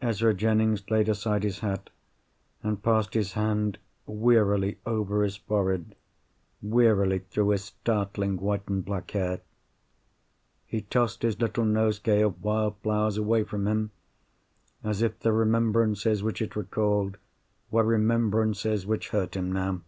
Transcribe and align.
Ezra 0.00 0.32
Jennings 0.32 0.88
laid 0.92 1.08
aside 1.08 1.42
his 1.42 1.58
hat, 1.58 1.90
and 2.62 2.84
passed 2.84 3.14
his 3.14 3.32
hand 3.32 3.78
wearily 4.06 4.78
over 4.86 5.24
his 5.24 5.38
forehead, 5.38 5.96
wearily 6.62 7.18
through 7.18 7.48
his 7.48 7.64
startling 7.64 8.36
white 8.36 8.68
and 8.68 8.84
black 8.84 9.10
hair. 9.10 9.40
He 10.66 10.82
tossed 10.82 11.22
his 11.22 11.40
little 11.40 11.64
nosegay 11.64 12.20
of 12.22 12.44
wild 12.44 12.76
flowers 12.80 13.16
away 13.16 13.42
from 13.42 13.66
him, 13.66 13.90
as 14.84 15.02
if 15.02 15.18
the 15.18 15.32
remembrances 15.32 16.22
which 16.22 16.40
it 16.40 16.54
recalled 16.54 17.18
were 17.72 17.82
remembrances 17.82 18.86
which 18.86 19.08
hurt 19.08 19.34
him 19.34 19.50
now. 19.50 19.80